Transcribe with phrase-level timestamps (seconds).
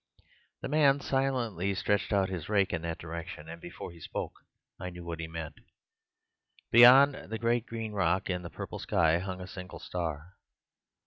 [0.61, 4.33] "The man silently stretched out his rake in that direction, and before he spoke
[4.79, 5.59] I knew what he meant.
[6.71, 10.37] Beyond the great green rock in the purple sky hung a single star.